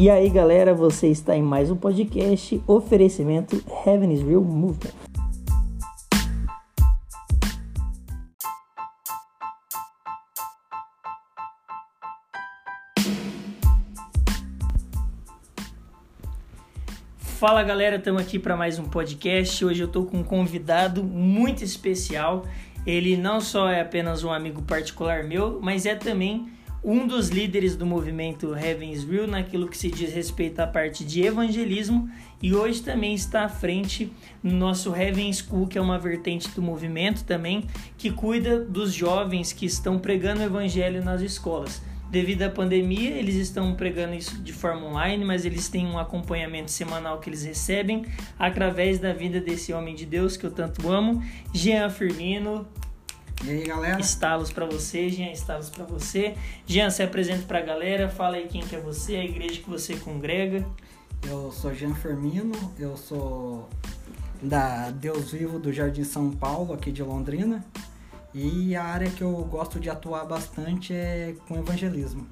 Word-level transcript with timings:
E 0.00 0.08
aí, 0.08 0.30
galera, 0.30 0.72
você 0.72 1.08
está 1.08 1.36
em 1.36 1.42
mais 1.42 1.72
um 1.72 1.76
podcast 1.76 2.62
oferecimento 2.68 3.60
Heaven 3.84 4.12
is 4.12 4.22
Real 4.22 4.40
Movement. 4.40 4.92
Fala 17.18 17.64
galera, 17.64 17.96
estamos 17.96 18.22
aqui 18.22 18.38
para 18.38 18.56
mais 18.56 18.78
um 18.78 18.84
podcast. 18.84 19.64
Hoje 19.64 19.82
eu 19.82 19.88
estou 19.88 20.06
com 20.06 20.18
um 20.18 20.22
convidado 20.22 21.02
muito 21.02 21.64
especial. 21.64 22.46
Ele 22.86 23.16
não 23.16 23.40
só 23.40 23.68
é 23.68 23.80
apenas 23.80 24.22
um 24.22 24.30
amigo 24.30 24.62
particular 24.62 25.24
meu, 25.24 25.58
mas 25.60 25.86
é 25.86 25.96
também 25.96 26.56
um 26.82 27.06
dos 27.06 27.28
líderes 27.28 27.76
do 27.76 27.84
movimento 27.84 28.54
Heaven's 28.54 29.04
Real 29.04 29.26
naquilo 29.26 29.68
que 29.68 29.76
se 29.76 29.90
diz 29.90 30.12
respeito 30.12 30.60
à 30.60 30.66
parte 30.66 31.04
de 31.04 31.22
evangelismo 31.22 32.08
e 32.40 32.54
hoje 32.54 32.82
também 32.82 33.14
está 33.14 33.44
à 33.44 33.48
frente 33.48 34.12
no 34.42 34.52
nosso 34.52 34.94
Heaven 34.94 35.32
School, 35.32 35.66
que 35.66 35.76
é 35.76 35.80
uma 35.80 35.98
vertente 35.98 36.48
do 36.50 36.62
movimento 36.62 37.24
também, 37.24 37.64
que 37.96 38.10
cuida 38.10 38.60
dos 38.60 38.92
jovens 38.92 39.52
que 39.52 39.66
estão 39.66 39.98
pregando 39.98 40.40
o 40.40 40.44
evangelho 40.44 41.04
nas 41.04 41.20
escolas. 41.20 41.82
Devido 42.10 42.42
à 42.42 42.48
pandemia, 42.48 43.10
eles 43.10 43.34
estão 43.34 43.74
pregando 43.74 44.14
isso 44.14 44.40
de 44.40 44.52
forma 44.52 44.86
online, 44.86 45.22
mas 45.24 45.44
eles 45.44 45.68
têm 45.68 45.86
um 45.86 45.98
acompanhamento 45.98 46.70
semanal 46.70 47.18
que 47.18 47.28
eles 47.28 47.44
recebem 47.44 48.06
através 48.38 48.98
da 48.98 49.12
vida 49.12 49.40
desse 49.40 49.74
homem 49.74 49.94
de 49.94 50.06
Deus 50.06 50.36
que 50.36 50.46
eu 50.46 50.50
tanto 50.50 50.90
amo, 50.90 51.22
Jean 51.52 51.90
Firmino. 51.90 52.66
E 53.44 53.50
aí, 53.50 53.64
galera? 53.64 54.00
Estalos 54.00 54.52
para 54.52 54.66
você, 54.66 55.08
Jean, 55.08 55.30
estalos 55.30 55.70
para 55.70 55.84
você. 55.84 56.34
Jean, 56.66 56.90
se 56.90 57.02
apresenta 57.02 57.46
para 57.46 57.60
a 57.60 57.62
galera, 57.62 58.08
fala 58.08 58.36
aí 58.36 58.48
quem 58.48 58.62
que 58.62 58.74
é 58.74 58.80
você, 58.80 59.16
a 59.16 59.24
igreja 59.24 59.60
que 59.60 59.70
você 59.70 59.96
congrega. 59.96 60.66
Eu 61.26 61.52
sou 61.52 61.72
Jean 61.72 61.94
Firmino, 61.94 62.52
eu 62.78 62.96
sou 62.96 63.68
da 64.42 64.90
Deus 64.90 65.32
Vivo 65.32 65.58
do 65.58 65.72
Jardim 65.72 66.04
São 66.04 66.30
Paulo, 66.30 66.72
aqui 66.72 66.90
de 66.90 67.02
Londrina. 67.02 67.64
E 68.34 68.74
a 68.76 68.84
área 68.84 69.10
que 69.10 69.22
eu 69.22 69.32
gosto 69.44 69.80
de 69.80 69.88
atuar 69.88 70.24
bastante 70.24 70.92
é 70.92 71.34
com 71.46 71.58
evangelismo. 71.58 72.26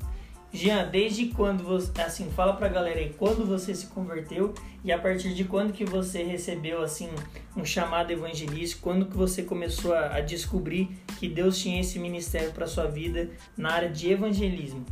Jean, 0.52 0.88
desde 0.88 1.26
quando 1.26 1.62
você, 1.64 1.90
assim, 2.00 2.30
fala 2.30 2.54
pra 2.54 2.68
galera 2.68 3.00
aí, 3.00 3.14
quando 3.18 3.44
você 3.44 3.74
se 3.74 3.88
converteu 3.88 4.54
e 4.82 4.90
a 4.90 4.98
partir 4.98 5.34
de 5.34 5.44
quando 5.44 5.72
que 5.72 5.84
você 5.84 6.22
recebeu, 6.22 6.82
assim, 6.82 7.10
um 7.56 7.64
chamado 7.64 8.10
evangelístico, 8.10 8.82
quando 8.82 9.06
que 9.06 9.16
você 9.16 9.42
começou 9.42 9.92
a, 9.92 10.16
a 10.16 10.20
descobrir 10.20 10.88
que 11.18 11.28
Deus 11.28 11.58
tinha 11.58 11.80
esse 11.80 11.98
ministério 11.98 12.52
para 12.52 12.66
sua 12.66 12.86
vida 12.86 13.28
na 13.56 13.72
área 13.72 13.90
de 13.90 14.10
evangelismo? 14.10 14.84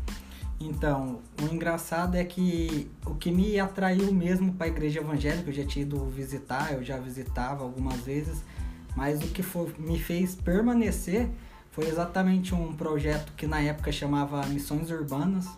Então, 0.61 1.21
o 1.43 1.53
engraçado 1.53 2.17
é 2.17 2.25
que 2.25 2.91
o 3.05 3.15
que 3.15 3.31
me 3.31 3.59
atraiu 3.59 4.13
mesmo 4.13 4.55
para 4.55 4.67
a 4.67 4.69
igreja 4.69 5.01
evangélica, 5.01 5.51
eu 5.51 5.55
já 5.55 5.65
tinha 5.65 5.85
ido 5.85 6.05
visitar, 6.07 6.73
eu 6.73 6.83
já 6.83 6.97
visitava 6.99 7.63
algumas 7.65 8.01
vezes, 8.01 8.43
mas 8.97 9.23
o 9.23 9.29
que 9.29 9.43
foi, 9.43 9.73
me 9.79 9.99
fez 9.99 10.35
permanecer 10.35 11.29
foi 11.75 11.89
exatamente 11.89 12.55
um 12.55 12.73
projeto 12.73 13.33
que 13.37 13.49
na 13.49 13.61
época 13.61 13.91
chamava 13.91 14.47
Missões 14.47 14.93
Urbanas, 14.93 15.49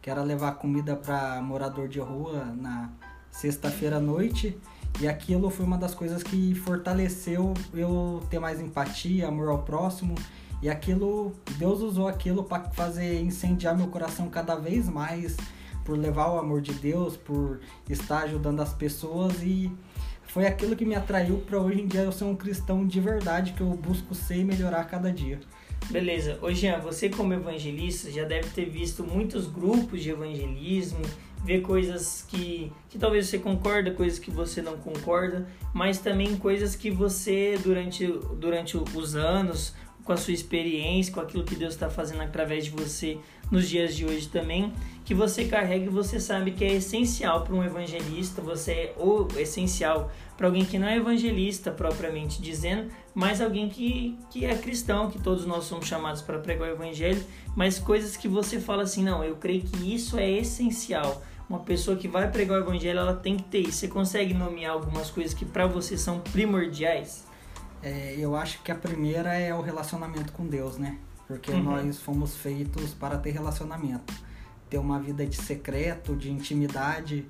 que 0.00 0.08
era 0.08 0.22
levar 0.22 0.52
comida 0.52 0.94
para 0.94 1.42
morador 1.42 1.88
de 1.88 1.98
rua 1.98 2.44
na 2.56 2.90
sexta-feira 3.32 3.96
à 3.96 4.00
noite. 4.00 4.56
E 5.00 5.08
aquilo 5.08 5.50
foi 5.50 5.66
uma 5.66 5.76
das 5.76 5.92
coisas 5.92 6.22
que 6.22 6.54
fortaleceu 6.54 7.52
eu 7.74 8.22
ter 8.30 8.38
mais 8.38 8.60
empatia, 8.60 9.26
amor 9.26 9.48
ao 9.48 9.64
próximo. 9.64 10.14
E 10.62 10.70
aquilo, 10.70 11.32
Deus 11.58 11.80
usou 11.80 12.06
aquilo 12.06 12.44
para 12.44 12.70
fazer 12.70 13.20
incendiar 13.20 13.76
meu 13.76 13.88
coração 13.88 14.30
cada 14.30 14.54
vez 14.54 14.88
mais, 14.88 15.36
por 15.84 15.98
levar 15.98 16.28
o 16.28 16.38
amor 16.38 16.60
de 16.60 16.72
Deus, 16.72 17.16
por 17.16 17.58
estar 17.90 18.22
ajudando 18.22 18.60
as 18.60 18.72
pessoas 18.72 19.42
e 19.42 19.72
foi 20.28 20.46
aquilo 20.46 20.74
que 20.74 20.84
me 20.84 20.94
atraiu 20.94 21.38
para 21.38 21.58
hoje 21.60 21.80
em 21.80 21.86
dia 21.86 22.00
eu 22.00 22.12
ser 22.12 22.24
um 22.24 22.34
cristão 22.34 22.86
de 22.86 23.00
verdade 23.00 23.52
que 23.52 23.60
eu 23.60 23.70
busco 23.70 24.14
ser 24.14 24.38
e 24.38 24.44
melhorar 24.44 24.84
cada 24.84 25.12
dia. 25.12 25.40
Beleza. 25.90 26.38
Ô 26.40 26.50
Jean, 26.52 26.78
você 26.78 27.08
como 27.08 27.34
evangelista 27.34 28.10
já 28.10 28.24
deve 28.24 28.48
ter 28.50 28.64
visto 28.64 29.04
muitos 29.04 29.46
grupos 29.46 30.02
de 30.02 30.10
evangelismo, 30.10 31.00
ver 31.44 31.60
coisas 31.60 32.24
que, 32.26 32.72
que 32.88 32.98
talvez 32.98 33.26
você 33.26 33.38
concorda, 33.38 33.90
coisas 33.90 34.18
que 34.18 34.30
você 34.30 34.62
não 34.62 34.78
concorda, 34.78 35.46
mas 35.74 35.98
também 35.98 36.36
coisas 36.36 36.74
que 36.74 36.90
você, 36.90 37.58
durante, 37.62 38.06
durante 38.38 38.76
os 38.76 39.14
anos, 39.14 39.74
com 40.04 40.12
a 40.12 40.16
sua 40.16 40.34
experiência, 40.34 41.12
com 41.12 41.20
aquilo 41.20 41.44
que 41.44 41.56
Deus 41.56 41.74
está 41.74 41.88
fazendo 41.88 42.20
através 42.20 42.66
de 42.66 42.70
você 42.70 43.18
nos 43.50 43.68
dias 43.68 43.94
de 43.96 44.04
hoje 44.04 44.28
também, 44.28 44.72
que 45.04 45.14
você 45.14 45.44
carrega 45.44 45.86
e 45.86 45.88
você 45.88 46.18
sabe 46.18 46.50
que 46.50 46.64
é 46.64 46.74
essencial 46.74 47.42
para 47.42 47.54
um 47.54 47.64
evangelista, 47.64 48.40
você 48.42 48.72
é 48.72 48.94
ou 48.96 49.28
essencial 49.36 50.10
para 50.36 50.46
alguém 50.46 50.64
que 50.64 50.78
não 50.78 50.88
é 50.88 50.96
evangelista 50.96 51.70
propriamente 51.70 52.42
dizendo, 52.42 52.90
mas 53.14 53.40
alguém 53.40 53.68
que, 53.68 54.18
que 54.30 54.44
é 54.44 54.56
cristão, 54.56 55.10
que 55.10 55.18
todos 55.18 55.46
nós 55.46 55.64
somos 55.64 55.86
chamados 55.86 56.20
para 56.20 56.38
pregar 56.38 56.68
o 56.68 56.72
evangelho, 56.72 57.22
mas 57.54 57.78
coisas 57.78 58.16
que 58.16 58.28
você 58.28 58.60
fala 58.60 58.82
assim, 58.82 59.04
não, 59.04 59.22
eu 59.22 59.36
creio 59.36 59.62
que 59.62 59.94
isso 59.94 60.18
é 60.18 60.30
essencial. 60.30 61.22
Uma 61.48 61.60
pessoa 61.60 61.96
que 61.96 62.08
vai 62.08 62.30
pregar 62.30 62.58
o 62.58 62.64
evangelho, 62.64 62.98
ela 62.98 63.14
tem 63.14 63.36
que 63.36 63.44
ter 63.44 63.60
isso. 63.60 63.78
Você 63.78 63.88
consegue 63.88 64.32
nomear 64.32 64.72
algumas 64.72 65.10
coisas 65.10 65.34
que 65.34 65.44
para 65.44 65.66
você 65.66 65.96
são 65.98 66.18
primordiais? 66.20 67.26
É, 67.84 68.14
eu 68.18 68.34
acho 68.34 68.62
que 68.62 68.72
a 68.72 68.74
primeira 68.74 69.34
é 69.34 69.54
o 69.54 69.60
relacionamento 69.60 70.32
com 70.32 70.46
Deus, 70.46 70.78
né? 70.78 70.96
Porque 71.28 71.52
uhum. 71.52 71.62
nós 71.62 72.00
fomos 72.00 72.34
feitos 72.34 72.94
para 72.94 73.18
ter 73.18 73.30
relacionamento, 73.30 74.14
ter 74.70 74.78
uma 74.78 74.98
vida 74.98 75.26
de 75.26 75.36
secreto, 75.36 76.16
de 76.16 76.30
intimidade. 76.32 77.26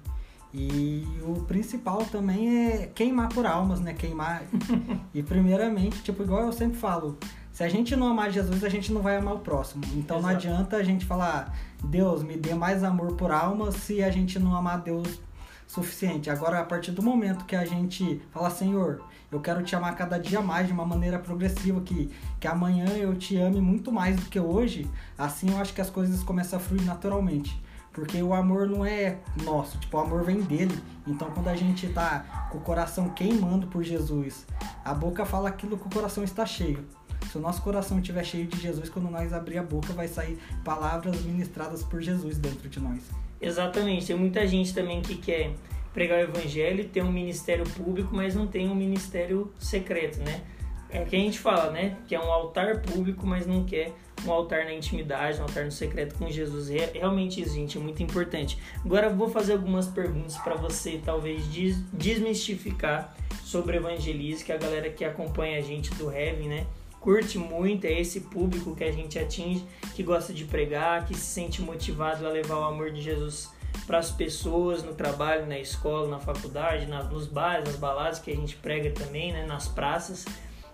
E 0.52 1.04
o 1.22 1.42
principal 1.42 2.04
também 2.04 2.68
é 2.68 2.86
queimar 2.94 3.28
por 3.30 3.44
almas, 3.44 3.80
né? 3.80 3.94
Queimar. 3.94 4.44
e 5.12 5.24
primeiramente, 5.24 6.00
tipo, 6.04 6.22
igual 6.22 6.42
eu 6.42 6.52
sempre 6.52 6.78
falo, 6.78 7.18
se 7.50 7.64
a 7.64 7.68
gente 7.68 7.96
não 7.96 8.06
amar 8.06 8.30
Jesus, 8.30 8.62
a 8.62 8.68
gente 8.68 8.92
não 8.92 9.02
vai 9.02 9.16
amar 9.16 9.34
o 9.34 9.40
próximo. 9.40 9.82
Então 9.96 10.18
Exato. 10.18 10.22
não 10.22 10.28
adianta 10.28 10.76
a 10.76 10.84
gente 10.84 11.04
falar, 11.04 11.52
Deus, 11.82 12.22
me 12.22 12.36
dê 12.36 12.54
mais 12.54 12.84
amor 12.84 13.16
por 13.16 13.32
almas 13.32 13.74
se 13.74 14.04
a 14.04 14.10
gente 14.10 14.38
não 14.38 14.54
amar 14.54 14.80
Deus 14.82 15.20
suficiente. 15.66 16.30
Agora, 16.30 16.60
a 16.60 16.64
partir 16.64 16.92
do 16.92 17.02
momento 17.02 17.44
que 17.44 17.56
a 17.56 17.64
gente 17.64 18.20
fala, 18.32 18.50
Senhor, 18.50 19.02
eu 19.30 19.40
quero 19.40 19.62
te 19.62 19.74
amar 19.74 19.96
cada 19.96 20.18
dia 20.18 20.40
mais 20.40 20.66
de 20.66 20.72
uma 20.72 20.86
maneira 20.86 21.18
progressiva, 21.18 21.80
que, 21.80 22.10
que 22.38 22.46
amanhã 22.46 22.86
eu 22.90 23.16
te 23.16 23.36
ame 23.36 23.60
muito 23.60 23.90
mais 23.90 24.16
do 24.16 24.26
que 24.26 24.38
hoje, 24.38 24.88
assim 25.18 25.50
eu 25.50 25.58
acho 25.58 25.74
que 25.74 25.80
as 25.80 25.90
coisas 25.90 26.22
começam 26.22 26.58
a 26.58 26.62
fluir 26.62 26.84
naturalmente. 26.84 27.60
Porque 27.92 28.20
o 28.20 28.34
amor 28.34 28.68
não 28.68 28.84
é 28.84 29.18
nosso, 29.44 29.78
tipo, 29.78 29.96
o 29.96 30.00
amor 30.00 30.24
vem 30.24 30.40
dele. 30.40 30.76
Então 31.06 31.30
quando 31.30 31.48
a 31.48 31.54
gente 31.54 31.88
tá 31.88 32.48
com 32.50 32.58
o 32.58 32.60
coração 32.60 33.08
queimando 33.08 33.68
por 33.68 33.84
Jesus, 33.84 34.46
a 34.84 34.92
boca 34.92 35.24
fala 35.24 35.48
aquilo 35.48 35.78
que 35.78 35.86
o 35.86 35.90
coração 35.90 36.24
está 36.24 36.44
cheio. 36.44 36.84
Se 37.30 37.38
o 37.38 37.40
nosso 37.40 37.62
coração 37.62 37.98
estiver 37.98 38.24
cheio 38.24 38.46
de 38.46 38.60
Jesus, 38.60 38.88
quando 38.88 39.10
nós 39.10 39.32
abrir 39.32 39.58
a 39.58 39.62
boca, 39.62 39.92
vai 39.92 40.08
sair 40.08 40.38
palavras 40.64 41.22
ministradas 41.22 41.82
por 41.82 42.00
Jesus 42.00 42.38
dentro 42.38 42.68
de 42.68 42.80
nós. 42.80 43.23
Exatamente. 43.40 44.06
Tem 44.06 44.16
muita 44.16 44.46
gente 44.46 44.74
também 44.74 45.00
que 45.00 45.16
quer 45.16 45.52
pregar 45.92 46.18
o 46.18 46.22
evangelho, 46.22 46.88
ter 46.88 47.02
um 47.02 47.12
ministério 47.12 47.64
público, 47.64 48.14
mas 48.14 48.34
não 48.34 48.46
tem 48.46 48.68
um 48.68 48.74
ministério 48.74 49.52
secreto, 49.58 50.18
né? 50.20 50.42
É 50.90 51.00
o 51.00 51.06
que 51.06 51.16
a 51.16 51.18
gente 51.18 51.38
fala, 51.38 51.70
né? 51.70 51.96
Que 52.06 52.14
é 52.14 52.20
um 52.20 52.30
altar 52.30 52.80
público, 52.80 53.26
mas 53.26 53.46
não 53.46 53.64
quer 53.64 53.92
um 54.24 54.32
altar 54.32 54.64
na 54.64 54.72
intimidade, 54.72 55.38
um 55.40 55.42
altar 55.42 55.64
no 55.64 55.72
secreto 55.72 56.14
com 56.16 56.30
Jesus. 56.30 56.68
Realmente 56.68 57.40
isso, 57.40 57.54
gente, 57.54 57.76
é 57.76 57.80
muito 57.80 58.02
importante. 58.02 58.58
Agora 58.84 59.08
vou 59.10 59.28
fazer 59.28 59.54
algumas 59.54 59.86
perguntas 59.86 60.36
para 60.38 60.54
você, 60.54 61.00
talvez 61.04 61.44
desmistificar 61.92 63.14
sobre 63.42 63.76
evangelismo, 63.76 64.46
que 64.46 64.52
a 64.52 64.56
galera 64.56 64.88
que 64.90 65.04
acompanha 65.04 65.58
a 65.58 65.62
gente 65.62 65.92
do 65.94 66.10
Heaven, 66.10 66.48
né? 66.48 66.66
Curte 67.04 67.36
muito, 67.36 67.84
é 67.84 68.00
esse 68.00 68.18
público 68.18 68.74
que 68.74 68.82
a 68.82 68.90
gente 68.90 69.18
atinge, 69.18 69.62
que 69.94 70.02
gosta 70.02 70.32
de 70.32 70.46
pregar, 70.46 71.04
que 71.04 71.14
se 71.14 71.26
sente 71.26 71.60
motivado 71.60 72.26
a 72.26 72.30
levar 72.30 72.56
o 72.56 72.64
amor 72.64 72.90
de 72.90 73.02
Jesus 73.02 73.50
para 73.86 73.98
as 73.98 74.10
pessoas 74.10 74.82
no 74.82 74.94
trabalho, 74.94 75.44
na 75.44 75.58
escola, 75.58 76.08
na 76.08 76.18
faculdade, 76.18 76.86
na, 76.86 77.04
nos 77.04 77.26
bares, 77.26 77.66
nas 77.66 77.76
baladas 77.76 78.20
que 78.20 78.30
a 78.30 78.34
gente 78.34 78.56
prega 78.56 78.90
também, 78.90 79.34
né, 79.34 79.44
nas 79.44 79.68
praças. 79.68 80.24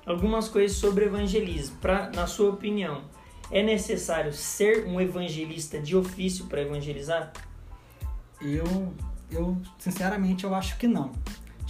Algumas 0.06 0.48
coisas 0.48 0.76
sobre 0.76 1.06
evangelismo. 1.06 1.76
Pra, 1.80 2.08
na 2.10 2.28
sua 2.28 2.50
opinião, 2.50 3.02
é 3.50 3.60
necessário 3.60 4.32
ser 4.32 4.86
um 4.86 5.00
evangelista 5.00 5.80
de 5.80 5.96
ofício 5.96 6.46
para 6.46 6.62
evangelizar? 6.62 7.32
Eu, 8.40 8.94
eu, 9.32 9.60
sinceramente, 9.80 10.44
eu 10.44 10.54
acho 10.54 10.78
que 10.78 10.86
não. 10.86 11.10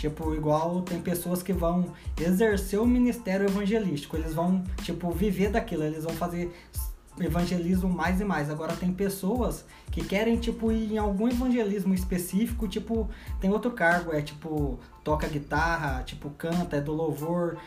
Tipo, 0.00 0.34
igual 0.34 0.80
tem 0.80 0.98
pessoas 0.98 1.42
que 1.42 1.52
vão 1.52 1.92
exercer 2.18 2.80
o 2.80 2.86
ministério 2.86 3.46
evangelístico, 3.46 4.16
eles 4.16 4.32
vão, 4.32 4.64
tipo, 4.82 5.10
viver 5.10 5.50
daquilo, 5.50 5.84
eles 5.84 6.04
vão 6.04 6.14
fazer 6.14 6.50
evangelismo 7.20 7.86
mais 7.86 8.18
e 8.18 8.24
mais. 8.24 8.48
Agora 8.48 8.74
tem 8.74 8.90
pessoas 8.94 9.62
que 9.90 10.02
querem, 10.02 10.38
tipo, 10.38 10.72
ir 10.72 10.94
em 10.94 10.96
algum 10.96 11.28
evangelismo 11.28 11.92
específico, 11.92 12.66
tipo, 12.66 13.10
tem 13.42 13.50
outro 13.50 13.72
cargo, 13.72 14.10
é 14.14 14.22
tipo, 14.22 14.80
toca 15.04 15.28
guitarra, 15.28 16.02
tipo, 16.02 16.30
canta, 16.30 16.76
é 16.76 16.80
do 16.80 16.94
louvor. 16.94 17.58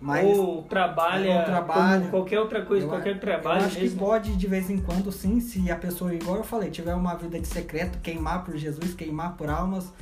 Mas 0.00 0.26
ou 0.26 0.64
trabalha, 0.64 1.44
trabalha 1.44 2.00
como 2.00 2.10
qualquer 2.10 2.40
outra 2.40 2.62
coisa, 2.64 2.84
eu, 2.84 2.88
qualquer 2.90 3.20
trabalho. 3.20 3.60
Eu 3.60 3.66
acho 3.66 3.78
mesmo. 3.78 3.96
que 3.96 4.04
pode 4.04 4.36
de 4.36 4.46
vez 4.48 4.68
em 4.68 4.78
quando 4.78 5.12
sim, 5.12 5.38
se 5.38 5.70
a 5.70 5.76
pessoa, 5.76 6.12
igual 6.12 6.38
eu 6.38 6.44
falei, 6.44 6.68
tiver 6.68 6.94
uma 6.96 7.14
vida 7.14 7.38
de 7.38 7.46
secreto, 7.46 8.00
queimar 8.00 8.44
por 8.44 8.56
Jesus, 8.56 8.92
queimar 8.92 9.36
por 9.36 9.48
almas. 9.48 9.92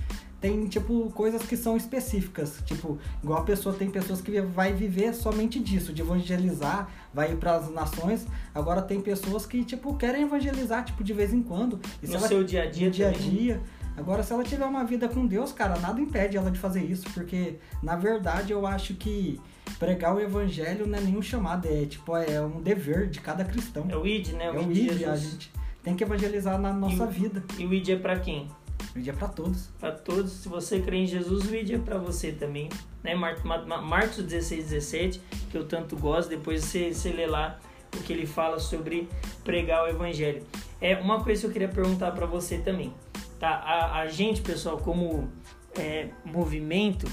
Tem, 0.44 0.66
tipo, 0.66 1.10
coisas 1.12 1.42
que 1.42 1.56
são 1.56 1.74
específicas. 1.74 2.58
Tipo, 2.66 2.98
igual 3.22 3.40
a 3.40 3.44
pessoa, 3.44 3.74
tem 3.74 3.88
pessoas 3.88 4.20
que 4.20 4.42
vai 4.42 4.74
viver 4.74 5.14
somente 5.14 5.58
disso, 5.58 5.90
de 5.90 6.02
evangelizar, 6.02 6.86
vai 7.14 7.32
ir 7.32 7.36
para 7.36 7.54
as 7.54 7.70
nações. 7.70 8.26
Agora 8.54 8.82
tem 8.82 9.00
pessoas 9.00 9.46
que, 9.46 9.64
tipo, 9.64 9.96
querem 9.96 10.24
evangelizar, 10.24 10.84
tipo, 10.84 11.02
de 11.02 11.14
vez 11.14 11.32
em 11.32 11.42
quando. 11.42 11.80
E 12.02 12.06
no 12.06 12.20
seu 12.20 12.44
dia 12.44 12.64
a 12.64 12.66
dia, 12.66 12.90
dia 12.90 13.08
a 13.08 13.10
dia. 13.10 13.62
Agora, 13.96 14.22
se 14.22 14.34
ela 14.34 14.44
tiver 14.44 14.66
uma 14.66 14.84
vida 14.84 15.08
com 15.08 15.26
Deus, 15.26 15.50
cara, 15.50 15.78
nada 15.78 15.98
impede 15.98 16.36
ela 16.36 16.50
de 16.50 16.58
fazer 16.58 16.84
isso, 16.84 17.04
porque 17.14 17.54
na 17.82 17.96
verdade 17.96 18.52
eu 18.52 18.66
acho 18.66 18.92
que 18.96 19.40
pregar 19.78 20.14
o 20.14 20.20
evangelho 20.20 20.86
não 20.86 20.98
é 20.98 21.00
nenhum 21.00 21.22
chamado, 21.22 21.66
é 21.66 21.86
tipo, 21.86 22.14
é 22.18 22.38
um 22.42 22.60
dever 22.60 23.08
de 23.08 23.18
cada 23.18 23.46
cristão. 23.46 23.86
É 23.88 23.96
o 23.96 24.06
ID, 24.06 24.34
né? 24.34 24.50
O 24.50 24.56
é 24.56 24.58
o 24.58 24.70
ID, 24.70 25.04
a 25.04 25.16
gente 25.16 25.50
tem 25.82 25.96
que 25.96 26.04
evangelizar 26.04 26.60
na 26.60 26.70
nossa 26.70 27.04
e 27.04 27.08
vida. 27.08 27.42
E 27.58 27.64
o 27.64 27.72
ID 27.72 27.88
é 27.88 27.96
para 27.96 28.18
quem? 28.18 28.46
O 28.94 28.98
ID 28.98 29.08
é 29.08 29.12
para 29.12 29.28
todos. 29.28 29.68
Para 29.78 29.92
todos. 29.92 30.32
Se 30.32 30.48
você 30.48 30.80
crê 30.80 30.98
em 30.98 31.06
Jesus, 31.06 31.48
o 31.50 31.54
ID 31.54 31.72
é 31.72 31.78
para 31.78 31.98
você 31.98 32.32
também. 32.32 32.68
Né? 33.02 33.14
Marcos 33.14 34.24
16, 34.24 34.70
17, 34.70 35.20
que 35.50 35.56
eu 35.56 35.66
tanto 35.66 35.96
gosto, 35.96 36.28
depois 36.28 36.64
você, 36.64 36.92
você 36.92 37.10
lê 37.10 37.26
lá 37.26 37.58
o 37.96 38.02
que 38.02 38.12
ele 38.12 38.26
fala 38.26 38.58
sobre 38.58 39.08
pregar 39.44 39.84
o 39.84 39.88
evangelho. 39.88 40.44
É 40.80 40.96
uma 40.96 41.22
coisa 41.22 41.42
que 41.42 41.46
eu 41.46 41.52
queria 41.52 41.68
perguntar 41.68 42.12
para 42.12 42.26
você 42.26 42.58
também. 42.58 42.92
Tá? 43.38 43.50
A, 43.50 44.00
a 44.00 44.06
gente, 44.08 44.40
pessoal, 44.40 44.78
como 44.78 45.30
é, 45.78 46.08
movimento, 46.24 47.10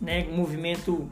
né, 0.00 0.24
movimento 0.24 1.10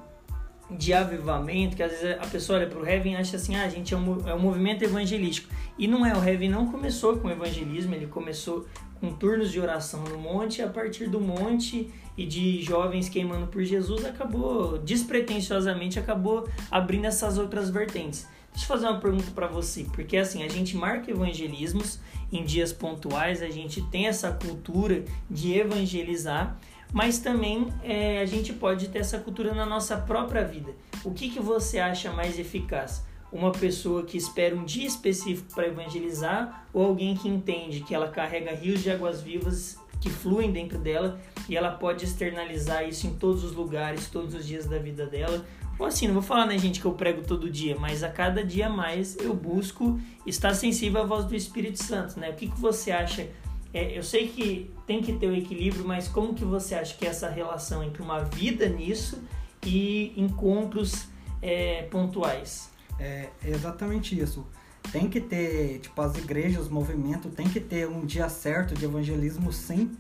de 0.71 0.93
avivamento, 0.93 1.77
que 1.77 1.83
às 1.83 1.91
vezes 1.91 2.17
a 2.21 2.27
pessoa 2.27 2.59
olha 2.59 2.69
para 2.69 2.79
o 2.79 2.87
Heaven 2.87 3.15
e 3.15 3.17
acha 3.17 3.37
assim, 3.37 3.57
ah, 3.57 3.69
gente 3.69 3.93
é 3.93 3.97
um, 3.97 4.29
é 4.29 4.35
um 4.35 4.39
movimento 4.39 4.83
evangelístico. 4.83 5.53
E 5.79 5.89
não 5.89 6.05
é, 6.05 6.13
o 6.17 6.23
Heaven 6.23 6.49
não 6.49 6.71
começou 6.71 7.17
com 7.19 7.31
evangelismo, 7.31 7.95
ele 7.95 8.07
começou 8.07 8.67
com 9.01 9.13
turnos 9.13 9.51
de 9.51 9.59
oração 9.59 10.05
no 10.05 10.19
monte, 10.19 10.59
e 10.59 10.63
a 10.63 10.69
partir 10.69 11.09
do 11.09 11.21
monte 11.21 11.91
e 12.17 12.27
de 12.27 12.63
jovens 12.63 13.09
queimando 13.09 13.47
por 13.47 13.65
Jesus, 13.65 14.05
acabou, 14.05 14.79
despretensiosamente, 14.79 15.99
acabou 15.99 16.47
abrindo 16.71 17.07
essas 17.07 17.39
outras 17.39 17.71
vertentes. 17.71 18.29
Deixa 18.53 18.65
eu 18.65 18.69
fazer 18.69 18.87
uma 18.87 19.01
pergunta 19.01 19.31
para 19.35 19.47
você, 19.47 19.85
porque 19.85 20.17
assim, 20.17 20.43
a 20.43 20.49
gente 20.49 20.77
marca 20.77 21.11
evangelismos 21.11 21.99
em 22.33 22.45
dias 22.45 22.73
pontuais, 22.73 23.43
a 23.43 23.49
gente 23.49 23.81
tem 23.91 24.07
essa 24.07 24.33
cultura 24.33 25.05
de 25.31 25.55
evangelizar, 25.55 26.59
mas 26.93 27.19
também 27.19 27.69
é, 27.83 28.21
a 28.21 28.27
gente 28.27 28.53
pode 28.53 28.89
ter 28.89 28.99
essa 28.99 29.19
cultura 29.19 29.55
na 29.55 29.65
nossa 29.65 29.97
própria 29.97 30.45
vida. 30.45 30.73
O 31.05 31.13
que, 31.13 31.31
que 31.31 31.41
você 31.41 31.79
acha 31.79 32.13
mais 32.13 32.39
eficaz? 32.39 33.05
Uma 33.33 33.53
pessoa 33.53 34.03
que 34.03 34.17
espera 34.17 34.57
um 34.57 34.65
dia 34.65 34.87
específico 34.87 35.55
para 35.55 35.69
evangelizar 35.69 36.67
ou 36.73 36.85
alguém 36.85 37.17
que 37.17 37.29
entende 37.29 37.81
que 37.81 37.95
ela 37.95 38.09
carrega 38.09 38.53
rios 38.53 38.83
de 38.83 38.91
águas 38.91 39.23
vivas 39.23 39.79
que 40.01 40.11
fluem 40.11 40.51
dentro 40.51 40.79
dela 40.79 41.21
e 41.49 41.57
ela 41.57 41.71
pode 41.71 42.05
externalizar 42.05 42.89
isso 42.89 43.07
em 43.07 43.15
todos 43.15 43.45
os 43.45 43.53
lugares, 43.53 44.09
todos 44.09 44.35
os 44.35 44.47
dias 44.47 44.67
da 44.67 44.79
vida 44.79 45.07
dela? 45.07 45.45
Ou 45.79 45.87
assim, 45.87 46.07
não 46.07 46.15
vou 46.15 46.23
falar, 46.23 46.47
né, 46.47 46.59
gente, 46.59 46.81
que 46.81 46.87
eu 46.87 46.93
prego 46.93 47.23
todo 47.23 47.49
dia, 47.49 47.77
mas 47.79 48.03
a 48.03 48.11
cada 48.11 48.45
dia 48.45 48.69
mais 48.69 49.17
eu 49.17 49.33
busco 49.33 49.99
estar 50.27 50.53
sensível 50.55 51.03
à 51.03 51.05
voz 51.05 51.25
do 51.25 51.35
Espírito 51.35 51.83
Santo, 51.83 52.19
né? 52.19 52.31
O 52.31 52.35
que, 52.35 52.49
que 52.49 52.61
você 52.61 52.91
acha 52.91 53.29
é, 53.73 53.97
eu 53.97 54.03
sei 54.03 54.29
que 54.29 54.71
tem 54.91 55.01
que 55.01 55.13
ter 55.13 55.29
o 55.29 55.31
um 55.31 55.37
equilíbrio, 55.37 55.85
mas 55.85 56.09
como 56.09 56.35
que 56.35 56.45
você 56.45 56.75
acha 56.75 56.97
que 56.97 57.07
é 57.07 57.11
essa 57.11 57.31
relação 57.31 57.85
entre 57.85 58.03
uma 58.03 58.25
vida 58.25 58.69
nisso 58.69 59.23
e 59.65 60.13
encontros 60.17 61.07
é, 61.41 61.85
pontuais? 61.85 62.71
É 62.99 63.29
exatamente 63.45 64.19
isso. 64.19 64.45
Tem 64.91 65.09
que 65.09 65.21
ter, 65.21 65.79
tipo, 65.79 66.03
as 66.03 66.19
igrejas, 66.19 66.67
o 66.67 66.75
movimento, 66.75 67.29
tem 67.29 67.49
que 67.49 67.61
ter 67.61 67.87
um 67.89 68.05
dia 68.05 68.29
certo 68.29 68.75
de 68.75 68.85
evangelismo, 68.85 69.53
sim. 69.53 69.93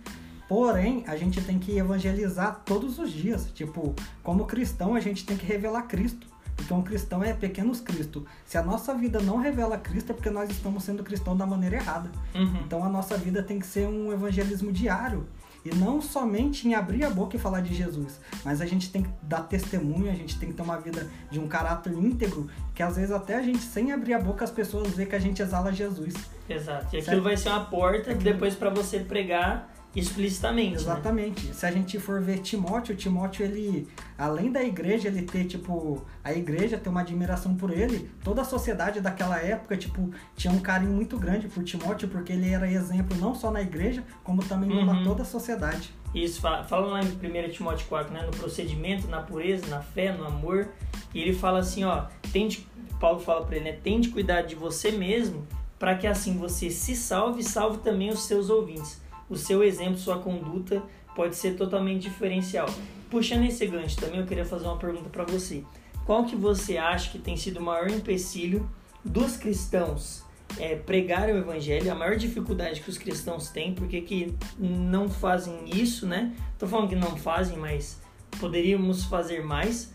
Porém, 0.49 1.05
a 1.07 1.17
gente 1.17 1.41
tem 1.41 1.57
que 1.57 1.79
evangelizar 1.79 2.63
todos 2.67 2.99
os 2.99 3.13
dias. 3.13 3.49
Tipo, 3.55 3.95
como 4.25 4.45
cristão, 4.45 4.97
a 4.97 5.01
gente 5.01 5.25
tem 5.25 5.37
que 5.37 5.47
revelar 5.47 5.83
Cristo. 5.83 6.27
Um 6.75 6.83
cristão 6.83 7.23
é 7.23 7.33
pequenos 7.33 7.81
Cristo. 7.81 8.25
Se 8.45 8.59
a 8.59 8.63
nossa 8.63 8.95
vida 8.95 9.21
não 9.21 9.39
revela 9.39 9.79
Cristo, 9.79 10.11
é 10.11 10.15
porque 10.15 10.31
nós 10.31 10.51
estamos 10.51 10.85
sendo 10.85 11.03
cristãos 11.03 11.37
da 11.37 11.47
maneira 11.47 11.77
errada. 11.77 12.11
Uhum. 12.35 12.61
Então 12.65 12.85
a 12.85 12.89
nossa 12.89 13.17
vida 13.17 13.43
tem 13.43 13.59
que 13.59 13.67
ser 13.67 13.87
um 13.87 14.13
evangelismo 14.13 14.73
diário. 14.73 15.27
E 15.65 15.75
não 15.75 16.01
somente 16.01 16.67
em 16.67 16.75
abrir 16.75 17.05
a 17.05 17.11
boca 17.11 17.37
e 17.37 17.39
falar 17.39 17.61
de 17.61 17.75
Jesus, 17.75 18.19
mas 18.45 18.63
a 18.63 18.67
gente 18.67 18.91
tem 18.91 19.03
que 19.03 19.11
dar 19.23 19.43
testemunho, 19.43 20.11
a 20.11 20.15
gente 20.15 20.39
tem 20.39 20.49
que 20.49 20.55
ter 20.55 20.63
uma 20.63 20.79
vida 20.79 21.07
de 21.31 21.39
um 21.39 21.47
caráter 21.47 21.93
íntegro, 21.93 22.49
que 22.75 22.83
às 22.83 22.97
vezes 22.97 23.11
até 23.11 23.37
a 23.37 23.43
gente, 23.43 23.59
sem 23.59 23.93
abrir 23.93 24.15
a 24.15 24.19
boca, 24.19 24.43
as 24.43 24.51
pessoas 24.51 24.95
vê 24.95 25.05
que 25.05 25.15
a 25.15 25.19
gente 25.19 25.43
exala 25.43 25.71
Jesus. 25.71 26.15
Exato. 26.49 26.85
E 26.85 26.99
aquilo 26.99 27.05
certo? 27.05 27.23
vai 27.23 27.37
ser 27.37 27.51
uma 27.51 27.65
porta 27.67 28.13
aquilo... 28.13 28.25
depois 28.25 28.55
para 28.55 28.71
você 28.71 29.01
pregar 29.01 29.71
explicitamente. 29.95 30.71
Né? 30.71 30.77
Exatamente. 30.77 31.47
Né? 31.47 31.53
Se 31.53 31.67
a 31.67 31.71
gente 31.71 31.99
for 31.99 32.21
ver 32.21 32.39
Timóteo, 32.39 32.95
Timóteo, 32.95 33.45
ele, 33.45 33.89
além 34.17 34.51
da 34.51 34.63
igreja, 34.63 35.09
ele 35.09 35.23
ter, 35.23 35.45
tipo, 35.45 36.05
a 36.23 36.33
igreja 36.33 36.79
ter 36.79 36.89
uma 36.89 37.01
admiração 37.01 37.55
por 37.55 37.71
ele, 37.71 38.11
toda 38.23 38.43
a 38.43 38.45
sociedade 38.45 39.01
daquela 39.01 39.39
época, 39.39 39.77
tipo, 39.77 40.11
tinha 40.37 40.53
um 40.53 40.61
carinho 40.61 40.93
muito 40.93 41.19
grande 41.19 41.49
por 41.49 41.65
Timóteo, 41.65 42.09
porque 42.09 42.33
ele 42.33 42.51
era 42.51 42.71
exemplo 42.71 43.17
não 43.19 43.35
só 43.35 43.51
na 43.51 43.63
igreja, 43.63 44.05
como 44.23 44.43
também 44.45 44.71
uhum. 44.71 45.03
toda 45.03 45.23
a 45.23 45.27
sociedade. 45.27 45.93
Isso, 46.15 46.41
fala 46.41 46.87
lá 46.87 47.01
em 47.03 47.07
1 47.07 47.51
Timóteo 47.51 47.87
4, 47.89 48.13
né? 48.13 48.23
No 48.25 48.33
procedimento, 48.33 49.07
na 49.07 49.21
pureza, 49.21 49.67
na 49.69 49.81
fé, 49.81 50.13
no 50.13 50.25
amor. 50.25 50.69
E 51.15 51.21
ele 51.21 51.33
fala 51.33 51.61
assim, 51.61 51.85
ó, 51.85 52.07
tente, 52.33 52.67
Paulo 52.99 53.21
fala 53.21 53.45
para 53.45 53.57
ele, 53.57 53.67
né? 53.67 53.73
Tente 53.73 54.09
cuidar 54.09 54.43
de 54.43 54.57
você 54.57 54.91
mesmo, 54.91 55.47
para 55.79 55.95
que 55.95 56.09
assim 56.09 56.37
você 56.37 56.69
se 56.69 56.97
salve 56.97 57.43
e 57.43 57.45
salve 57.45 57.79
também 57.79 58.11
os 58.11 58.25
seus 58.25 58.51
ouvintes 58.51 59.00
o 59.31 59.37
seu 59.37 59.63
exemplo, 59.63 59.97
sua 59.97 60.19
conduta 60.19 60.83
pode 61.15 61.37
ser 61.37 61.57
totalmente 61.57 62.03
diferencial. 62.03 62.69
Puxando 63.09 63.45
esse 63.45 63.65
gancho 63.67 63.97
também, 63.97 64.21
eu 64.21 64.27
queria 64.27 64.45
fazer 64.45 64.67
uma 64.67 64.77
pergunta 64.77 65.09
para 65.09 65.25
você. 65.25 65.65
Qual 66.05 66.25
que 66.25 66.35
você 66.35 66.77
acha 66.77 67.11
que 67.11 67.19
tem 67.19 67.37
sido 67.37 67.59
o 67.61 67.63
maior 67.63 67.89
empecilho 67.89 68.69
dos 69.05 69.37
cristãos 69.37 70.25
é, 70.59 70.75
pregar 70.75 71.29
o 71.29 71.37
evangelho? 71.37 71.91
A 71.91 71.95
maior 71.95 72.17
dificuldade 72.17 72.81
que 72.81 72.91
os 72.91 72.99
cristãos 72.99 73.49
têm, 73.49 73.73
porque 73.73 74.01
que 74.01 74.35
não 74.59 75.09
fazem 75.09 75.55
isso, 75.73 76.07
né? 76.07 76.35
Tô 76.59 76.67
falando 76.67 76.89
que 76.89 76.97
não 76.97 77.17
fazem, 77.17 77.57
mas 77.57 78.01
poderíamos 78.41 79.05
fazer 79.05 79.45
mais. 79.45 79.93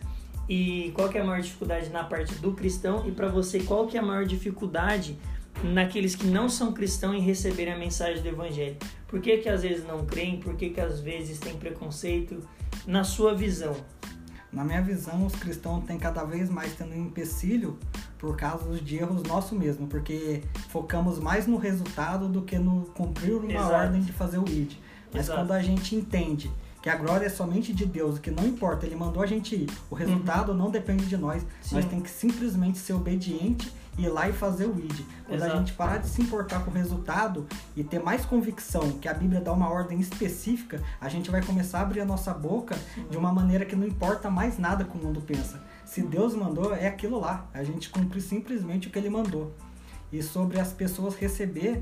E 0.48 0.92
qual 0.94 1.10
que 1.10 1.18
é 1.18 1.22
a 1.22 1.24
maior 1.26 1.42
dificuldade 1.42 1.90
na 1.90 2.04
parte 2.04 2.36
do 2.36 2.54
cristão? 2.54 3.06
E 3.08 3.12
para 3.12 3.28
você, 3.28 3.60
qual 3.62 3.88
que 3.88 3.98
é 3.98 4.00
a 4.00 4.04
maior 4.04 4.26
dificuldade 4.26 5.18
naqueles 5.64 6.16
que 6.16 6.28
não 6.28 6.50
são 6.50 6.74
cristãos 6.74 7.16
em 7.16 7.22
receberem 7.22 7.74
a 7.74 7.78
mensagem 7.78 8.22
do 8.22 8.28
evangelho? 8.28 8.78
Por 9.08 9.22
que, 9.22 9.38
que 9.38 9.50
às 9.50 9.64
vezes 9.64 9.86
não 9.86 10.06
creem? 10.06 10.40
Por 10.40 10.56
que, 10.56 10.70
que 10.70 10.82
às 10.82 11.00
vezes 11.00 11.40
tem 11.40 11.56
preconceito? 11.56 12.48
Na 12.86 13.04
sua 13.04 13.34
visão? 13.34 13.76
Na 14.52 14.64
minha 14.64 14.82
visão, 14.82 15.26
os 15.26 15.36
cristãos 15.36 15.84
têm 15.86 15.98
cada 15.98 16.24
vez 16.24 16.50
mais 16.50 16.74
tendo 16.76 16.94
um 16.94 17.06
empecilho 17.08 17.78
por 18.18 18.38
causa 18.38 18.80
de 18.80 18.96
erros 18.96 19.24
nosso 19.24 19.54
mesmo, 19.54 19.88
porque 19.88 20.42
focamos 20.70 21.20
mais 21.20 21.46
no 21.46 21.58
resultado 21.58 22.30
do 22.30 22.42
que 22.42 22.58
no 22.58 22.86
cumprir 22.94 23.36
uma 23.36 23.52
Exato. 23.52 23.74
ordem 23.74 24.02
de 24.02 24.14
fazer 24.14 24.38
o 24.38 24.48
ID. 24.48 24.74
Mas 25.12 25.26
Exato. 25.26 25.40
quando 25.40 25.52
a 25.52 25.62
gente 25.62 25.96
entende 25.96 26.50
que 26.86 26.90
a 26.92 26.96
glória 26.96 27.26
é 27.26 27.30
somente 27.30 27.74
de 27.74 27.84
Deus, 27.84 28.20
que 28.20 28.30
não 28.30 28.46
importa, 28.46 28.86
ele 28.86 28.96
mandou 28.96 29.24
a 29.24 29.26
gente 29.26 29.56
ir, 29.56 29.68
o 29.90 29.96
resultado 29.96 30.52
uhum. 30.52 30.58
não 30.60 30.70
depende 30.70 31.08
de 31.08 31.18
nós, 31.18 31.44
Sim. 31.60 31.78
nós 31.78 31.86
tem 31.86 32.00
que 32.00 32.12
simplesmente 32.12 32.78
ser 32.78 32.94
obediente 32.94 33.74
ir 33.98 34.08
lá 34.08 34.30
e 34.30 34.34
fazer 34.34 34.68
o 34.68 34.78
id. 34.78 35.00
Quando 35.26 35.40
Exato. 35.40 35.52
a 35.52 35.58
gente 35.58 35.74
parar 35.74 35.98
de 35.98 36.08
se 36.08 36.22
importar 36.22 36.64
com 36.64 36.70
o 36.70 36.74
resultado 36.76 37.48
e 37.76 37.84
ter 37.84 37.98
mais 38.04 38.24
convicção 38.24 39.00
que 39.00 39.08
a 39.08 39.16
Bíblia 39.16 39.42
dá 39.42 39.52
uma 39.52 39.68
ordem 39.68 40.00
específica, 40.00 40.80
a 41.02 41.10
gente 41.10 41.32
vai 41.32 41.42
começar 41.42 41.80
a 41.80 41.82
abrir 41.82 42.02
a 42.02 42.06
nossa 42.06 42.32
boca 42.32 42.78
de 43.10 43.18
uma 43.18 43.34
maneira 43.34 43.66
que 43.66 43.76
não 43.76 43.88
importa 43.88 44.30
mais 44.30 44.60
nada 44.60 44.84
que 44.84 44.96
o 44.96 45.02
mundo 45.02 45.20
pensa. 45.22 45.60
Se 45.84 46.04
Deus 46.04 46.36
mandou, 46.36 46.72
é 46.72 46.86
aquilo 46.86 47.20
lá. 47.20 47.48
A 47.52 47.64
gente 47.64 47.90
cumpre 47.90 48.22
simplesmente 48.22 48.90
o 48.90 48.92
que 48.92 49.00
ele 49.00 49.10
mandou. 49.10 49.56
E 50.14 50.22
sobre 50.22 50.60
as 50.60 50.72
pessoas 50.72 51.16
receber, 51.16 51.82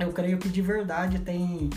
eu 0.00 0.12
creio 0.12 0.36
que 0.38 0.48
de 0.48 0.60
verdade 0.60 1.20
tem 1.20 1.70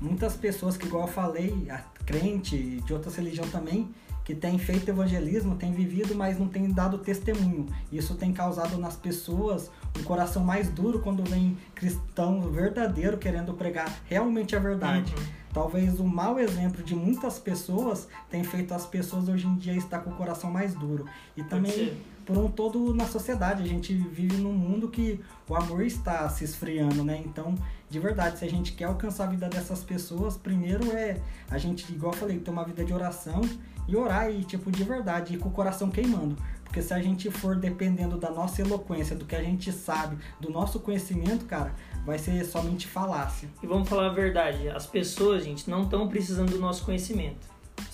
muitas 0.00 0.34
pessoas 0.34 0.76
que, 0.76 0.86
igual 0.86 1.06
eu 1.06 1.12
falei, 1.12 1.66
a 1.70 1.78
crente, 2.04 2.80
de 2.80 2.92
outras 2.92 3.14
religiões 3.16 3.50
também, 3.50 3.88
que 4.24 4.34
tem 4.34 4.58
feito 4.58 4.88
evangelismo, 4.88 5.56
tem 5.56 5.72
vivido, 5.72 6.14
mas 6.14 6.38
não 6.38 6.46
tem 6.46 6.70
dado 6.70 6.98
testemunho. 6.98 7.66
Isso 7.90 8.14
tem 8.14 8.32
causado 8.32 8.78
nas 8.78 8.96
pessoas 8.96 9.70
um 9.98 10.02
coração 10.04 10.44
mais 10.44 10.68
duro 10.68 11.00
quando 11.00 11.28
vem 11.28 11.56
cristão 11.74 12.40
verdadeiro 12.50 13.18
querendo 13.18 13.54
pregar 13.54 14.02
realmente 14.06 14.54
a 14.54 14.58
verdade. 14.58 15.12
Uhum. 15.16 15.40
Talvez 15.52 15.98
o 15.98 16.04
mau 16.04 16.38
exemplo 16.38 16.82
de 16.82 16.94
muitas 16.94 17.38
pessoas 17.40 18.06
tem 18.30 18.44
feito 18.44 18.72
as 18.72 18.86
pessoas 18.86 19.28
hoje 19.28 19.48
em 19.48 19.56
dia 19.56 19.74
estar 19.74 19.98
com 19.98 20.10
o 20.10 20.14
coração 20.14 20.48
mais 20.48 20.74
duro. 20.74 21.06
E 21.36 21.42
também 21.42 21.98
por 22.30 22.38
um 22.38 22.48
todo 22.48 22.94
na 22.94 23.06
sociedade. 23.06 23.62
A 23.62 23.66
gente 23.66 23.92
vive 23.92 24.36
num 24.36 24.52
mundo 24.52 24.88
que 24.88 25.20
o 25.48 25.56
amor 25.56 25.82
está 25.82 26.28
se 26.28 26.44
esfriando, 26.44 27.02
né? 27.02 27.20
Então, 27.26 27.56
de 27.88 27.98
verdade, 27.98 28.38
se 28.38 28.44
a 28.44 28.48
gente 28.48 28.72
quer 28.72 28.84
alcançar 28.84 29.24
a 29.24 29.26
vida 29.26 29.48
dessas 29.48 29.82
pessoas, 29.82 30.36
primeiro 30.36 30.92
é 30.92 31.20
a 31.50 31.58
gente, 31.58 31.92
igual 31.92 32.12
eu 32.12 32.18
falei, 32.18 32.38
ter 32.38 32.50
uma 32.50 32.64
vida 32.64 32.84
de 32.84 32.92
oração 32.92 33.40
e 33.88 33.96
orar 33.96 34.30
e, 34.30 34.44
tipo, 34.44 34.70
de 34.70 34.84
verdade, 34.84 35.34
e 35.34 35.38
com 35.38 35.48
o 35.48 35.52
coração 35.52 35.90
queimando. 35.90 36.36
Porque 36.62 36.80
se 36.80 36.94
a 36.94 37.02
gente 37.02 37.28
for 37.32 37.56
dependendo 37.56 38.16
da 38.16 38.30
nossa 38.30 38.62
eloquência, 38.62 39.16
do 39.16 39.24
que 39.24 39.34
a 39.34 39.42
gente 39.42 39.72
sabe, 39.72 40.16
do 40.38 40.50
nosso 40.50 40.78
conhecimento, 40.78 41.46
cara, 41.46 41.74
vai 42.06 42.16
ser 42.16 42.44
somente 42.44 42.86
falácia. 42.86 43.48
E 43.60 43.66
vamos 43.66 43.88
falar 43.88 44.06
a 44.06 44.12
verdade, 44.12 44.68
as 44.68 44.86
pessoas, 44.86 45.42
gente, 45.42 45.68
não 45.68 45.82
estão 45.82 46.06
precisando 46.06 46.52
do 46.52 46.60
nosso 46.60 46.84
conhecimento. 46.84 47.50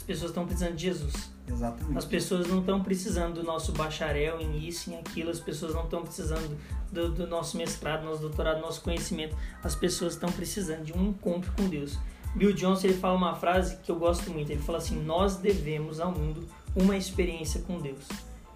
As 0.07 0.15
pessoas 0.15 0.31
estão 0.31 0.47
precisando 0.47 0.77
de 0.77 0.85
Jesus. 0.85 1.31
Exatamente. 1.49 1.99
As 1.99 2.05
pessoas 2.05 2.47
não 2.47 2.61
estão 2.61 2.81
precisando 2.81 3.35
do 3.35 3.43
nosso 3.43 3.73
bacharel 3.73 4.41
em 4.41 4.65
isso, 4.65 4.89
em 4.89 4.97
aquilo, 4.97 5.31
as 5.31 5.41
pessoas 5.41 5.75
não 5.75 5.83
estão 5.83 6.03
precisando 6.05 6.57
do, 6.93 7.11
do, 7.11 7.27
nosso 7.27 7.57
mestrado, 7.57 8.05
nosso 8.05 8.21
doutorado, 8.21 8.61
nosso 8.61 8.83
conhecimento. 8.83 9.37
As 9.65 9.75
pessoas 9.75 10.13
estão 10.13 10.31
precisando 10.31 10.85
de 10.85 10.93
um 10.93 11.09
encontro 11.09 11.53
com 11.57 11.69
Deus. 11.69 11.99
Bill 12.37 12.53
Johnson 12.53 12.87
ele 12.87 12.97
fala 12.97 13.17
uma 13.17 13.35
frase 13.35 13.79
que 13.79 13.91
eu 13.91 13.97
gosto 13.97 14.31
muito. 14.31 14.49
Ele 14.49 14.63
fala 14.63 14.79
assim: 14.79 14.95
Nós 15.03 15.39
devemos 15.39 15.99
ao 15.99 16.13
mundo 16.13 16.47
uma 16.77 16.97
experiência 16.97 17.61
com 17.63 17.81
Deus. 17.81 18.07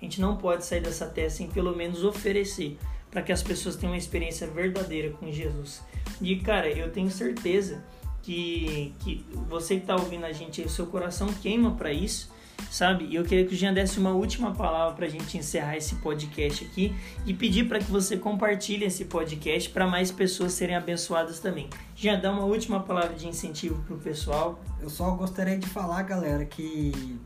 A 0.00 0.04
gente 0.04 0.20
não 0.20 0.36
pode 0.36 0.64
sair 0.64 0.80
dessa 0.80 1.06
terra 1.06 1.30
sem 1.30 1.48
pelo 1.48 1.74
menos 1.74 2.04
oferecer 2.04 2.78
para 3.10 3.22
que 3.22 3.32
as 3.32 3.42
pessoas 3.42 3.74
tenham 3.74 3.92
uma 3.92 3.98
experiência 3.98 4.46
verdadeira 4.46 5.10
com 5.10 5.32
Jesus. 5.32 5.82
E 6.20 6.36
cara, 6.36 6.68
eu 6.68 6.92
tenho 6.92 7.10
certeza 7.10 7.82
que, 8.22 8.94
que 9.00 9.24
você 9.48 9.76
que 9.76 9.82
está 9.82 9.96
ouvindo 9.96 10.24
a 10.24 10.32
gente, 10.32 10.62
o 10.62 10.68
seu 10.68 10.86
coração 10.86 11.28
queima 11.28 11.72
para 11.72 11.92
isso 11.92 12.30
sabe? 12.68 13.06
E 13.06 13.14
eu 13.14 13.24
queria 13.24 13.46
que 13.46 13.54
o 13.54 13.56
Jean 13.56 13.72
desse 13.72 13.98
uma 13.98 14.10
última 14.10 14.52
palavra 14.52 14.94
para 14.94 15.06
a 15.06 15.08
gente 15.08 15.38
encerrar 15.38 15.76
esse 15.76 15.94
podcast 15.96 16.64
aqui 16.64 16.94
e 17.24 17.32
pedir 17.32 17.68
para 17.68 17.78
que 17.78 17.90
você 17.90 18.16
compartilhe 18.16 18.84
esse 18.84 19.04
podcast 19.04 19.70
para 19.70 19.86
mais 19.86 20.10
pessoas 20.10 20.52
serem 20.52 20.76
abençoadas 20.76 21.38
também. 21.38 21.68
Jean, 21.94 22.18
dá 22.18 22.30
uma 22.32 22.44
última 22.44 22.80
palavra 22.80 23.14
de 23.14 23.28
incentivo 23.28 23.82
para 23.84 23.94
o 23.94 23.98
pessoal. 23.98 24.60
Eu 24.80 24.90
só 24.90 25.10
gostaria 25.12 25.58
de 25.58 25.66
falar, 25.66 26.02
galera, 26.02 26.44
que 26.44 27.18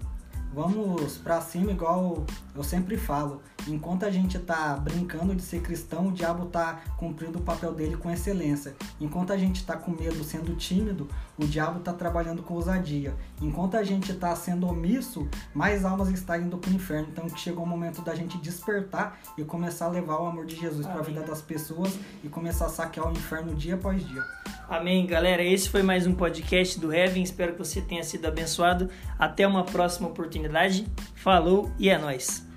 vamos 0.52 1.16
para 1.18 1.40
cima 1.40 1.72
igual 1.72 2.24
eu 2.54 2.62
sempre 2.62 2.96
falo. 2.96 3.42
Enquanto 3.66 4.04
a 4.04 4.10
gente 4.10 4.38
tá 4.38 4.76
brincando 4.76 5.34
de 5.34 5.42
ser 5.42 5.60
cristão, 5.60 6.08
o 6.08 6.12
diabo 6.12 6.46
tá 6.46 6.82
cumprindo 6.96 7.38
o 7.38 7.42
papel 7.42 7.72
dele 7.72 7.96
com 7.96 8.10
excelência. 8.10 8.74
Enquanto 9.00 9.32
a 9.32 9.36
gente 9.36 9.64
tá 9.64 9.76
com 9.76 9.90
medo, 9.90 10.22
sendo 10.22 10.54
tímido, 10.54 11.08
o 11.38 11.46
diabo 11.46 11.80
tá 11.80 11.92
trabalhando 11.92 12.42
com 12.42 12.54
ousadia. 12.54 13.14
Enquanto 13.40 13.76
a 13.76 13.82
gente 13.82 14.12
tá 14.14 14.34
sendo 14.36 14.66
omisso, 14.66 15.28
mais 15.54 15.84
almas 15.84 16.08
estão 16.08 16.36
indo 16.36 16.58
pro 16.58 16.72
inferno. 16.72 17.08
Então 17.10 17.28
chegou 17.36 17.64
o 17.64 17.66
momento 17.66 18.02
da 18.02 18.14
gente 18.14 18.38
despertar 18.38 19.18
e 19.38 19.44
começar 19.44 19.86
a 19.86 19.90
levar 19.90 20.20
o 20.20 20.26
amor 20.26 20.44
de 20.44 20.56
Jesus 20.56 20.86
para 20.86 21.00
a 21.00 21.02
vida 21.02 21.22
das 21.22 21.40
pessoas 21.40 21.98
e 22.22 22.28
começar 22.28 22.66
a 22.66 22.70
saquear 22.70 23.08
o 23.08 23.12
inferno 23.12 23.54
dia 23.54 23.74
após 23.74 24.06
dia. 24.06 24.22
Amém, 24.68 25.06
galera. 25.06 25.42
Esse 25.42 25.68
foi 25.68 25.82
mais 25.82 26.06
um 26.06 26.14
podcast 26.14 26.78
do 26.78 26.92
Heaven. 26.92 27.22
Espero 27.22 27.52
que 27.52 27.58
você 27.58 27.80
tenha 27.80 28.02
sido 28.02 28.26
abençoado. 28.26 28.88
Até 29.18 29.46
uma 29.46 29.64
próxima 29.64 30.08
oportunidade. 30.08 30.86
Falou 31.14 31.70
e 31.78 31.88
é 31.88 31.98
nóis. 31.98 32.53